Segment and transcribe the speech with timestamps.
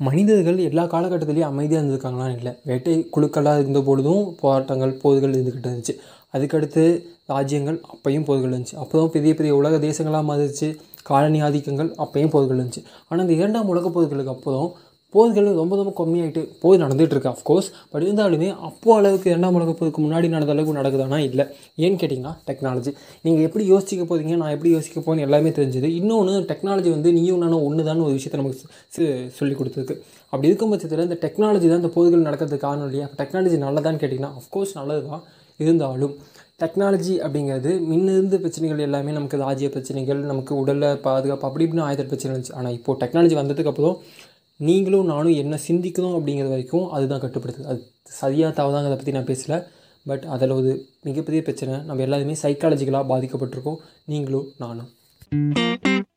[0.00, 5.94] மனிதர்கள் எல்லா காலகட்டத்துலேயும் அமைதியாக இருந்திருக்காங்களான்னு இல்லை வேட்டை குழுக்களாக இருந்த பொழுதும் போராட்டங்கள் போர்கள் இருந்துக்கிட்டு இருந்துச்சு.
[6.32, 6.84] அதுக்கடுத்து
[7.26, 8.74] ராஜ்யங்கள் அப்பையும் போர்கள் இருந்துச்சு.
[8.74, 10.68] அப்போ தான் பெரிய பெரிய உலக தேசங்களாக மாறிடுச்சு.
[11.02, 12.82] காலனி ஆதிக்கங்கள் அப்பையும் போர்கள் இருந்துச்சு.
[13.08, 14.68] ஆனால் இந்த இரண்டாம் உலகப் போர்களுக்கு அப்புறம்
[15.14, 20.02] போர்கள் ரொம்ப ரொம்ப கம்மியாயிட்டு போர் நடந்துகிட்டு இருக்கு அஃப்கோர்ஸ் பட் இருந்தாலுமே அப்போ அளவுக்கு இரண்டாம் உலக போருக்கு
[20.06, 21.18] முன்னாடி நடந்த அளவுக்கு நடக்குதானா?
[21.28, 21.44] இல்லை.
[21.84, 22.92] ஏன்னு கேட்டிங்கன்னா டெக்னாலஜி
[23.26, 25.90] நீங்கள் எப்படி யோசிக்க போகிறீங்க நான் எப்படி யோசிக்க போகிறேன்னு எல்லாமே தெரிஞ்சுது.
[26.00, 29.08] இன்னொன்று டெக்னாலஜி வந்து நீயும் நானும் ஒன்று தான் ஒரு விஷயத்தை நமக்கு
[29.38, 29.96] சொல்லி கொடுத்துருக்கு.
[30.32, 33.08] அப்படி இருக்கும் பட்சத்தில் இந்த டெக்னாலஜி தான் இந்த போர்கள் நடக்கிறதுக்கு காரணம் இல்லையா?
[33.20, 35.24] டெக்னாலஜி நல்லதான்னு கேட்டிங்கன்னா அஃப்கோர்ஸ் நல்லது தான்
[35.60, 36.14] இருந்தாலும்
[36.62, 42.02] டெக்னாலஜி அப்படிங்கிறது முன்ன இருந்த பிரச்சனைகள் எல்லாமே நமக்கு ராஜ்ய பிரச்சனைகள் நமக்கு உடலை பாதுகாப்பு அப்படி இப்படின்னு ஆயுத
[42.10, 42.54] பிரச்சனை இருந்துச்சு.
[42.58, 43.96] ஆனால் இப்போது டெக்னாலஜி வந்ததுக்கு அப்புறம்
[44.68, 47.64] நீங்களும் நானும் என்ன சிந்திக்கணும் அப்படிங்கிறது வரைக்கும் அதுதான் கட்டுப்படுத்துது.
[47.64, 49.62] அது சரியாக தவறாங்கிறத பற்றி நான் பேசல.
[50.04, 50.70] பட் அதில் ஒரு
[51.02, 53.80] மிகப்பெரிய பிரச்சனை நம்ம எல்லாருமே சைக்காலஜிக்கலாக பாதிக்கப்பட்டிருக்கோம்.
[54.04, 54.90] நீங்களும் நானும்.